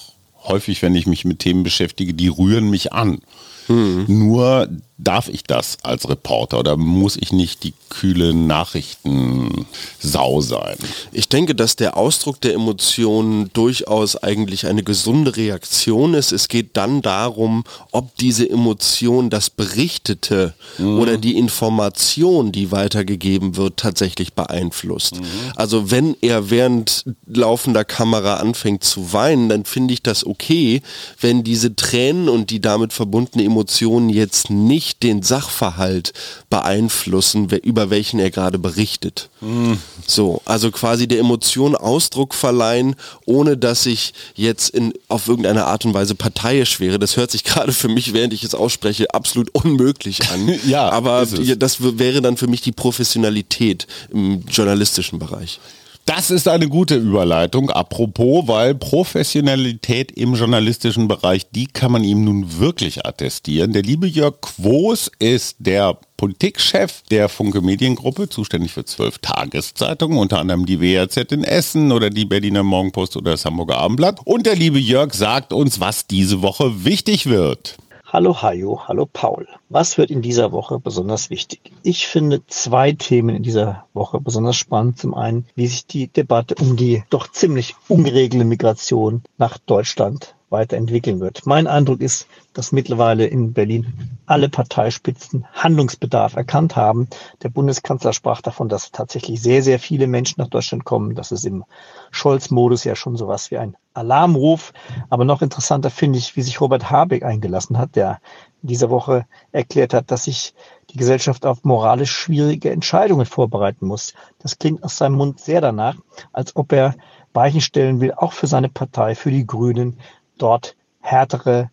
[0.45, 3.21] häufig, wenn ich mich mit Themen beschäftige, die rühren mich an.
[3.69, 4.05] Mhm.
[4.09, 10.77] Nur darf ich das als Reporter oder muss ich nicht die kühle Nachrichtensau sein?
[11.11, 16.31] Ich denke, dass der Ausdruck der Emotionen durchaus eigentlich eine gesunde Reaktion ist.
[16.33, 20.99] Es geht dann darum, ob diese Emotion das Berichtete mhm.
[20.99, 25.17] oder die Information, die weitergegeben wird, tatsächlich beeinflusst.
[25.17, 25.25] Mhm.
[25.57, 30.83] Also wenn er während laufender Kamera anfängt zu weinen, dann finde ich das okay,
[31.21, 36.13] wenn diese Tränen und die damit verbundene Emotionen jetzt nicht nicht den Sachverhalt
[36.51, 39.31] beeinflussen, über welchen er gerade berichtet.
[39.41, 39.79] Mhm.
[40.07, 42.95] So, also quasi der Emotion Ausdruck verleihen,
[43.25, 46.99] ohne dass ich jetzt in, auf irgendeine Art und Weise parteiisch wäre.
[46.99, 50.49] Das hört sich gerade für mich, während ich es ausspreche, absolut unmöglich an.
[50.67, 55.61] ja, aber das wäre dann für mich die Professionalität im journalistischen Bereich.
[56.07, 62.25] Das ist eine gute Überleitung, apropos, weil Professionalität im journalistischen Bereich, die kann man ihm
[62.25, 63.73] nun wirklich attestieren.
[63.73, 70.41] Der liebe Jörg Quos ist der Politikchef der Funke Mediengruppe, zuständig für zwölf Tageszeitungen, unter
[70.41, 74.21] anderem die WRZ in Essen oder die Berliner Morgenpost oder das Hamburger Abendblatt.
[74.25, 77.79] Und der liebe Jörg sagt uns, was diese Woche wichtig wird.
[78.15, 79.49] Hallo Hajo, hallo Paul.
[79.71, 81.73] Was wird in dieser Woche besonders wichtig?
[81.83, 85.01] Ich finde zwei Themen in dieser Woche besonders spannend.
[85.01, 91.21] Zum einen, wie sich die Debatte um die doch ziemlich ungeregelte Migration nach Deutschland weiterentwickeln
[91.21, 91.45] wird.
[91.45, 93.93] Mein Eindruck ist, dass mittlerweile in Berlin
[94.27, 97.09] alle Parteispitzen Handlungsbedarf erkannt haben.
[97.43, 101.17] Der Bundeskanzler sprach davon, dass tatsächlich sehr, sehr viele Menschen nach Deutschland kommen.
[101.17, 101.65] Das ist im
[102.13, 104.73] Scholz-Modus ja schon sowas wie ein Alarmruf.
[105.11, 108.21] Aber noch interessanter finde ich, wie sich Robert Habeck eingelassen hat, der
[108.63, 110.55] diese Woche erklärt hat, dass sich
[110.91, 114.15] die Gesellschaft auf moralisch schwierige Entscheidungen vorbereiten muss.
[114.39, 115.97] Das klingt aus seinem Mund sehr danach,
[116.33, 116.95] als ob er
[117.35, 119.99] Weichen stellen will, auch für seine Partei, für die Grünen,
[120.39, 121.71] dort härtere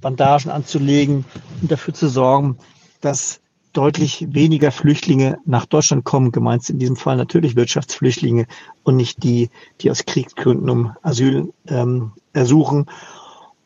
[0.00, 1.24] Bandagen anzulegen
[1.60, 2.58] und dafür zu sorgen,
[3.00, 3.40] dass
[3.72, 6.32] deutlich weniger Flüchtlinge nach Deutschland kommen.
[6.32, 8.46] Gemeint in diesem Fall natürlich Wirtschaftsflüchtlinge
[8.82, 12.86] und nicht die, die aus Kriegsgründen um Asyl ähm, ersuchen.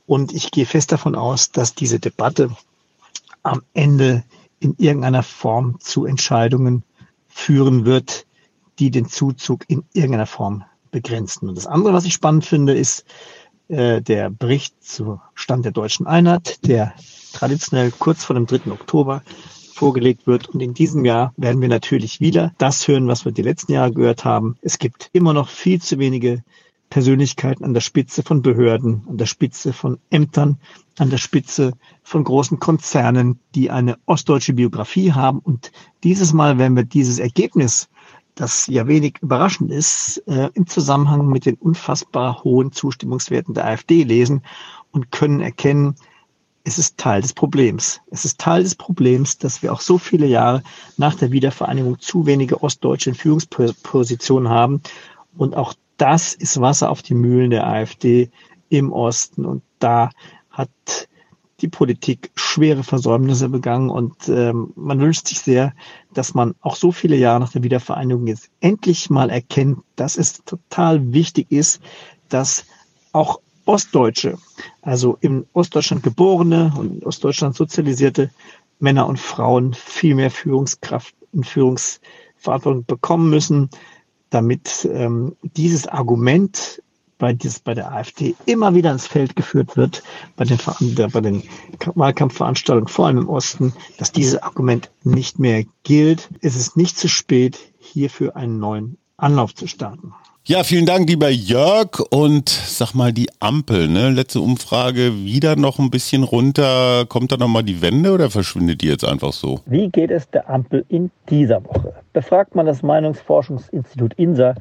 [0.07, 2.51] Und ich gehe fest davon aus, dass diese Debatte
[3.43, 4.25] am Ende
[4.61, 6.83] in irgendeiner Form zu Entscheidungen
[7.29, 8.27] führen wird,
[8.79, 11.49] die den Zuzug in irgendeiner Form begrenzen.
[11.49, 13.05] Und das andere, was ich spannend finde, ist,
[13.69, 16.95] äh, der Bericht zu Stand der deutschen Einheit, der
[17.33, 18.71] traditionell kurz vor dem 3.
[18.71, 19.23] Oktober
[19.75, 20.49] vorgelegt wird.
[20.49, 23.93] Und in diesem Jahr werden wir natürlich wieder das hören, was wir die letzten Jahre
[23.93, 24.57] gehört haben.
[24.63, 26.43] Es gibt immer noch viel zu wenige
[26.91, 30.59] Persönlichkeiten an der Spitze von Behörden, an der Spitze von Ämtern,
[30.97, 31.73] an der Spitze
[32.05, 35.41] von großen Konzernen, die eine ostdeutsche Biografie haben.
[35.41, 35.73] Und
[36.05, 37.89] dieses Mal werden wir dieses Ergebnis
[38.35, 44.03] das ja wenig überraschend ist, äh, im Zusammenhang mit den unfassbar hohen Zustimmungswerten der AfD
[44.03, 44.43] lesen
[44.91, 45.97] und können erkennen,
[46.65, 48.01] es ist Teil des Problems.
[48.11, 50.63] Es ist Teil des Problems, dass wir auch so viele Jahre
[50.97, 54.81] nach der Wiedervereinigung zu wenige Ostdeutsche in Führungspositionen haben.
[55.37, 58.31] Und auch das ist Wasser auf die Mühlen der AfD
[58.71, 59.45] im Osten.
[59.45, 60.11] Und da
[60.51, 60.71] hat
[61.61, 65.73] die Politik schwere Versäumnisse begangen und ähm, man wünscht sich sehr,
[66.13, 70.45] dass man auch so viele Jahre nach der Wiedervereinigung jetzt endlich mal erkennt, dass es
[70.45, 71.81] total wichtig ist,
[72.29, 72.65] dass
[73.13, 74.37] auch Ostdeutsche,
[74.83, 78.31] also in Ostdeutschland geborene und in Ostdeutschland sozialisierte
[78.79, 83.71] Männer und Frauen viel mehr Führungskraft und Führungsverantwortung bekommen müssen,
[84.31, 86.83] damit ähm, dieses Argument
[87.19, 90.03] bei, dies, bei der AfD immer wieder ins Feld geführt wird,
[90.37, 90.59] bei den,
[91.13, 91.43] bei den
[91.95, 96.29] Wahlkampfveranstaltungen, vor allem im Osten, dass dieses Argument nicht mehr gilt.
[96.41, 100.13] Es ist nicht zu spät, hierfür einen neuen Anlauf zu starten.
[100.47, 102.01] Ja, vielen Dank, lieber Jörg.
[102.11, 104.11] Und sag mal, die Ampel, ne?
[104.11, 107.07] Letzte Umfrage wieder noch ein bisschen runter.
[107.09, 109.61] Kommt da nochmal die Wende oder verschwindet die jetzt einfach so?
[109.65, 111.95] Wie geht es der Ampel in dieser Woche?
[112.13, 114.55] Befragt man das Meinungsforschungsinstitut INSA,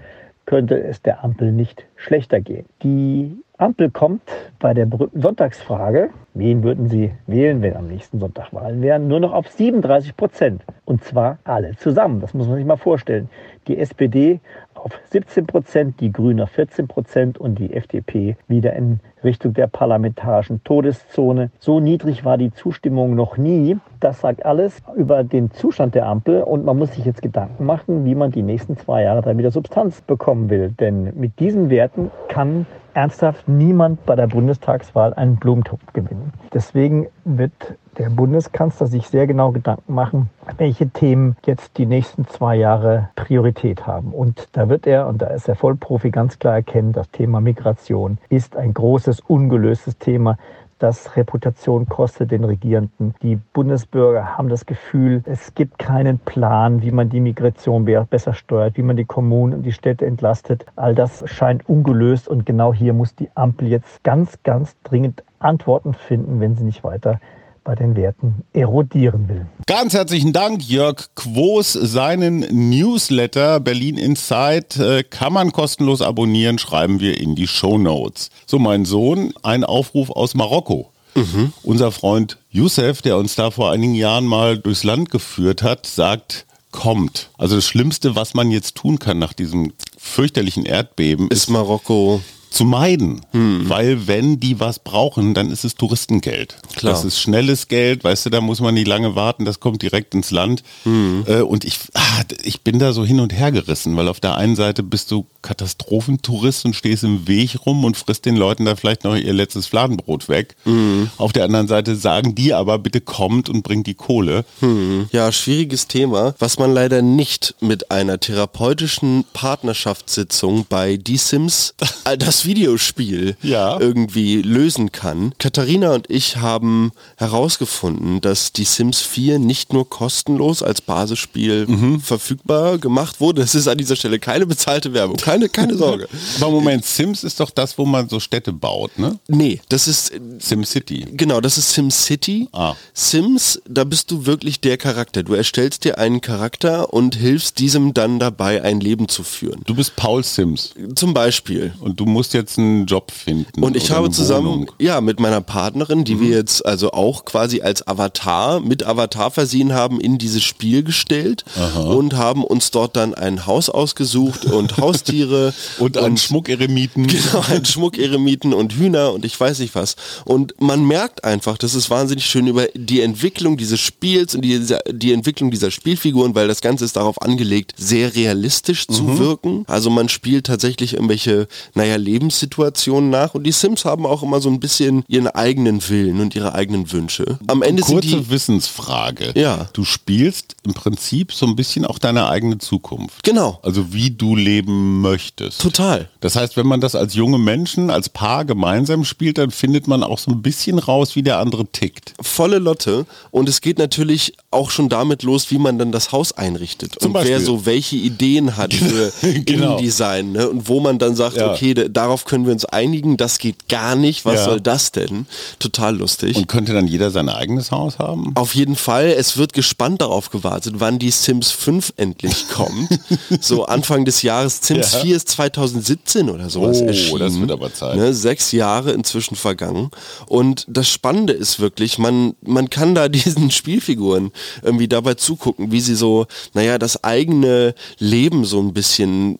[0.45, 2.65] könnte es der Ampel nicht schlechter gehen.
[2.81, 4.23] Die Ampel kommt
[4.59, 9.19] bei der berühmten Sonntagsfrage, wen würden Sie wählen, wenn am nächsten Sonntag Wahlen wären, nur
[9.19, 10.63] noch auf 37 Prozent.
[10.85, 12.19] Und zwar alle zusammen.
[12.19, 13.29] Das muss man sich mal vorstellen.
[13.67, 14.41] Die SPD
[14.83, 19.67] auf 17 Prozent, die Grünen auf 14 Prozent und die FDP wieder in Richtung der
[19.67, 21.51] parlamentarischen Todeszone.
[21.59, 23.77] So niedrig war die Zustimmung noch nie.
[23.99, 28.05] Das sagt alles über den Zustand der Ampel und man muss sich jetzt Gedanken machen,
[28.05, 30.73] wie man die nächsten zwei Jahre dann wieder Substanz bekommen will.
[30.77, 36.33] Denn mit diesen Werten kann ernsthaft niemand bei der Bundestagswahl einen Blumentopf gewinnen.
[36.53, 37.53] Deswegen wird
[37.97, 43.85] der Bundeskanzler sich sehr genau Gedanken machen, welche Themen jetzt die nächsten zwei Jahre Priorität
[43.85, 44.13] haben.
[44.13, 48.17] Und da wird er, und da ist er Vollprofi, ganz klar erkennen, das Thema Migration
[48.29, 50.37] ist ein großes, ungelöstes Thema
[50.83, 53.15] das Reputation kostet den Regierenden.
[53.21, 58.75] Die Bundesbürger haben das Gefühl, es gibt keinen Plan, wie man die Migration besser steuert,
[58.75, 60.65] wie man die Kommunen und die Städte entlastet.
[60.75, 65.93] All das scheint ungelöst und genau hier muss die Ampel jetzt ganz, ganz dringend Antworten
[65.93, 67.21] finden, wenn sie nicht weiter
[67.63, 69.45] bei den Werten erodieren will.
[69.67, 71.73] Ganz herzlichen Dank, Jörg Quos.
[71.73, 78.29] Seinen Newsletter Berlin Insight äh, kann man kostenlos abonnieren, schreiben wir in die Show Notes.
[78.45, 80.91] So, mein Sohn, ein Aufruf aus Marokko.
[81.15, 81.53] Mhm.
[81.63, 86.45] Unser Freund Youssef, der uns da vor einigen Jahren mal durchs Land geführt hat, sagt,
[86.71, 87.29] kommt.
[87.37, 92.21] Also das Schlimmste, was man jetzt tun kann nach diesem fürchterlichen Erdbeben, ist, ist Marokko
[92.53, 93.21] zu meiden.
[93.31, 93.67] Hm.
[93.67, 96.57] Weil wenn die was brauchen, dann ist es Touristengeld.
[96.75, 96.93] Klar.
[96.93, 100.13] Das ist schnelles Geld, weißt du, da muss man nicht lange warten, das kommt direkt
[100.13, 100.63] ins Land.
[100.83, 101.25] Hm.
[101.27, 104.35] Äh, und ich, ah, ich bin da so hin und her gerissen, weil auf der
[104.35, 108.75] einen Seite bist du Katastrophentourist und stehst im Weg rum und frisst den Leuten da
[108.75, 110.55] vielleicht noch ihr letztes Fladenbrot weg.
[110.63, 111.09] Hm.
[111.17, 114.45] Auf der anderen Seite sagen die aber, bitte kommt und bringt die Kohle.
[114.59, 115.07] Hm.
[115.11, 121.73] Ja, schwieriges Thema, was man leider nicht mit einer therapeutischen Partnerschaftssitzung bei Die Sims,
[122.19, 123.79] das Videospiel ja.
[123.79, 125.33] irgendwie lösen kann.
[125.37, 131.99] Katharina und ich haben herausgefunden, dass die Sims 4 nicht nur kostenlos als Basisspiel mhm.
[131.99, 133.41] verfügbar gemacht wurde.
[133.41, 135.17] Es ist an dieser Stelle keine bezahlte Werbung.
[135.17, 136.07] Keine, keine Sorge.
[136.41, 139.19] Aber Moment, Sims ist doch das, wo man so Städte baut, ne?
[139.27, 141.05] Nee, das ist SimCity.
[141.13, 142.47] Genau, das ist SimCity.
[142.51, 142.75] Ah.
[142.93, 145.23] Sims, da bist du wirklich der Charakter.
[145.23, 149.61] Du erstellst dir einen Charakter und hilfst diesem dann dabei, ein Leben zu führen.
[149.65, 150.73] Du bist Paul Sims.
[150.95, 151.73] Zum Beispiel.
[151.79, 153.63] Und du musst jetzt einen Job finden.
[153.63, 154.71] Und ich habe zusammen, Wohnung.
[154.79, 156.21] ja, mit meiner Partnerin, die mhm.
[156.21, 161.45] wir jetzt also auch quasi als Avatar, mit Avatar versehen haben, in dieses Spiel gestellt
[161.57, 161.81] Aha.
[161.81, 165.53] und haben uns dort dann ein Haus ausgesucht und Haustiere.
[165.79, 167.07] und, einen Schmuckeremiten.
[167.07, 169.95] Genau, einen Schmuckeremiten und Hühner und ich weiß nicht was.
[170.25, 174.61] Und man merkt einfach, das ist wahnsinnig schön über die Entwicklung dieses Spiels und die,
[174.91, 179.19] die Entwicklung dieser Spielfiguren, weil das Ganze ist darauf angelegt, sehr realistisch zu mhm.
[179.19, 179.65] wirken.
[179.67, 184.39] Also man spielt tatsächlich irgendwelche, naja, Leben Lebenssituationen nach und die Sims haben auch immer
[184.39, 187.37] so ein bisschen ihren eigenen Willen und ihre eigenen Wünsche.
[187.47, 189.33] Am Ende Kurze sind die Wissensfrage.
[189.35, 189.69] Ja.
[189.73, 193.23] Du spielst im Prinzip so ein bisschen auch deine eigene Zukunft.
[193.23, 193.59] Genau.
[193.61, 195.61] Also wie du leben möchtest.
[195.61, 196.09] Total.
[196.21, 200.03] Das heißt, wenn man das als junge Menschen, als Paar gemeinsam spielt, dann findet man
[200.03, 202.13] auch so ein bisschen raus, wie der andere tickt.
[202.21, 203.05] Volle Lotte.
[203.31, 206.95] Und es geht natürlich auch schon damit los, wie man dann das Haus einrichtet.
[206.99, 207.31] Zum und Beispiel.
[207.31, 209.73] wer so welche Ideen hat für genau.
[209.73, 210.31] Innendesign.
[210.31, 210.49] Ne?
[210.49, 211.51] Und wo man dann sagt, ja.
[211.51, 214.45] okay, darauf darauf können wir uns einigen, das geht gar nicht, was ja.
[214.45, 215.25] soll das denn?
[215.59, 216.35] Total lustig.
[216.35, 218.33] Und könnte dann jeder sein eigenes Haus haben?
[218.35, 222.89] Auf jeden Fall, es wird gespannt darauf gewartet, wann die Sims 5 endlich kommt.
[223.39, 224.99] so Anfang des Jahres, Sims ja.
[224.99, 227.19] 4 ist 2017 oder sowas oh, erschienen.
[227.19, 227.95] das wird aber Zeit.
[227.95, 229.89] Ne, sechs Jahre inzwischen vergangen.
[230.27, 235.79] Und das Spannende ist wirklich, man, man kann da diesen Spielfiguren irgendwie dabei zugucken, wie
[235.79, 239.39] sie so, naja, das eigene Leben so ein bisschen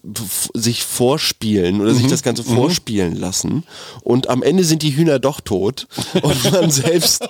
[0.54, 1.98] sich vorspielen oder mhm.
[1.98, 3.64] sich das Ganze vorspielen vorspielen lassen
[4.02, 5.88] und am Ende sind die Hühner doch tot
[6.22, 7.28] und man selbst,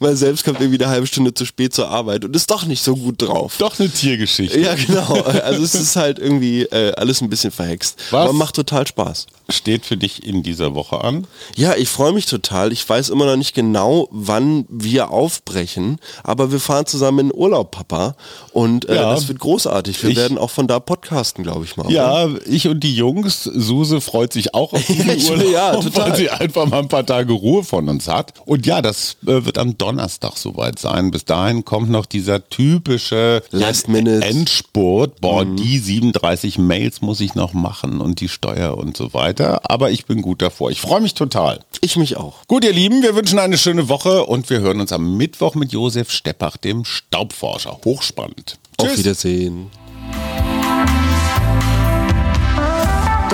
[0.00, 2.82] man selbst kommt irgendwie eine halbe Stunde zu spät zur Arbeit und ist doch nicht
[2.82, 3.56] so gut drauf.
[3.58, 4.58] Doch eine Tiergeschichte.
[4.60, 5.22] Ja, genau.
[5.22, 7.98] Also es ist halt irgendwie äh, alles ein bisschen verhext.
[8.10, 9.26] Was Aber macht total Spaß.
[9.48, 11.26] Steht für dich in dieser Woche an?
[11.54, 12.72] Ja, ich freue mich total.
[12.72, 17.70] Ich weiß immer noch nicht genau, wann wir aufbrechen, aber wir fahren zusammen in Urlaub,
[17.70, 18.16] Papa.
[18.52, 19.10] Und äh, ja.
[19.12, 20.02] das wird großartig.
[20.02, 21.90] Wir ich, werden auch von da podcasten, glaube ich mal.
[21.90, 22.46] Ja, oder?
[22.46, 23.44] ich und die Jungs.
[23.44, 26.10] Suse freut sich sich auch auf diesen Urlaub, ja, total.
[26.10, 28.34] weil sie einfach mal ein paar Tage Ruhe von uns hat.
[28.44, 31.10] Und ja, das äh, wird am Donnerstag soweit sein.
[31.10, 34.24] Bis dahin kommt noch dieser typische Last Minute.
[34.24, 35.20] Endspurt.
[35.20, 39.70] Boah, die 37 Mails muss ich noch machen und die Steuer und so weiter.
[39.70, 40.70] Aber ich bin gut davor.
[40.70, 41.60] Ich freue mich total.
[41.80, 42.46] Ich mich auch.
[42.46, 45.72] Gut, ihr Lieben, wir wünschen eine schöne Woche und wir hören uns am Mittwoch mit
[45.72, 47.80] Josef Steppach, dem Staubforscher.
[47.84, 48.58] Hochspannend.
[48.78, 49.70] Auf Wiedersehen.